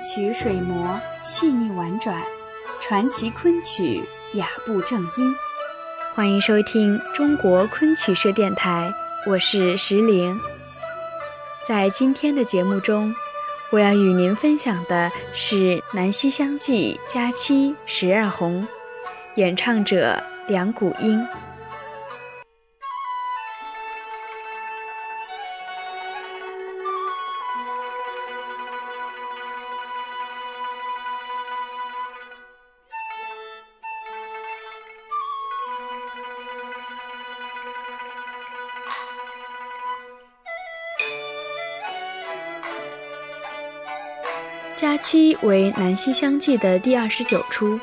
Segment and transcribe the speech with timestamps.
[0.00, 2.22] 曲水磨细腻婉转，
[2.80, 4.02] 传奇昆曲
[4.34, 5.34] 雅步正音。
[6.14, 8.92] 欢迎收听中国昆曲社电台，
[9.26, 10.40] 我是石玲。
[11.66, 13.14] 在今天的节目中，
[13.70, 15.56] 我要与您分享的是
[15.92, 18.66] 《南溪乡记》佳期十二红，
[19.34, 21.26] 演唱者梁谷英。
[44.78, 47.80] 佳期为《南溪乡记》的第二十九出。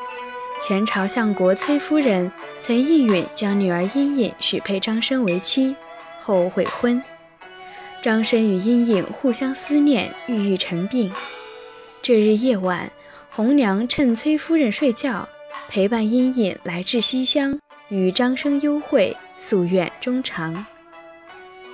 [0.66, 5.76] 前朝相国崔夫人曾意允将女儿殷胤许配张生为妻，
[6.24, 7.04] 后悔婚。
[8.02, 11.12] 张生与殷胤互相思念，郁郁成病。
[12.02, 12.90] 这日夜晚，
[13.30, 15.28] 红娘趁崔夫人睡觉，
[15.68, 20.66] 陪伴殷胤来至西厢，与张生幽会，夙愿终长。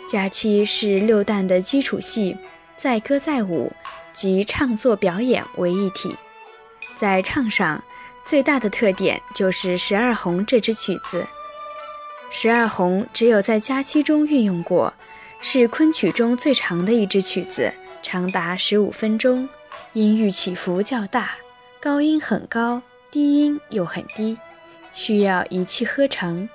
[0.09, 2.37] 佳期是六旦的基础戏，
[2.75, 3.71] 载歌载舞。
[4.13, 6.15] 及唱作表演为一体，
[6.95, 7.83] 在唱上
[8.25, 11.21] 最大的特点就是《十二红》这支曲子。
[12.29, 14.93] 《十二红》只有在佳期中运用过，
[15.41, 19.49] 是昆曲中最长的一支曲子，长达十五分钟，
[19.93, 21.31] 音域起伏较大，
[21.81, 24.37] 高音很高，低音又很低，
[24.93, 26.47] 需要一气呵成。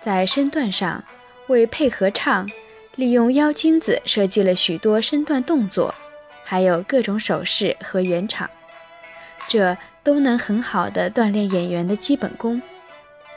[0.00, 1.04] 在身段上，
[1.48, 2.48] 为配合唱，
[2.96, 5.94] 利用腰金子设计了许多身段动作。
[6.50, 8.48] 还有各种手势和圆场，
[9.46, 12.62] 这都能很好的锻炼演员的基本功。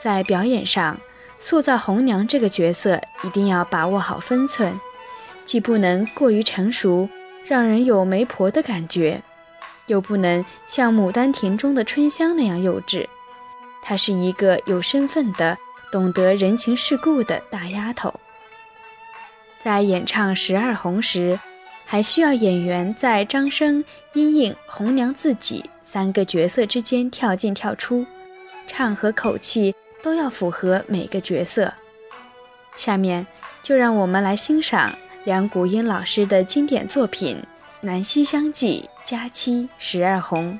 [0.01, 0.97] 在表演上，
[1.37, 4.79] 塑造红娘这个角色一定要把握好分寸，
[5.43, 7.09] 既不能过于成熟，
[7.45, 9.21] 让人有媒婆的感觉，
[9.87, 13.05] 又不能像《牡丹亭》中的春香那样幼稚。
[13.83, 15.57] 她是一个有身份的、
[15.91, 18.17] 懂得人情世故的大丫头。
[19.59, 21.37] 在演唱《十二红》时。
[21.91, 28.05] 还需要演员在张生、殷胤、红娘自己三个角色之间跳进跳出，
[28.65, 31.73] 唱和口气都要符合每个角色。
[32.77, 33.27] 下面
[33.61, 37.35] 就让我们来欣赏梁谷英老师的经典作品
[37.81, 40.53] 《南溪乡记·佳期十二红》。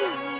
[0.00, 0.39] 心。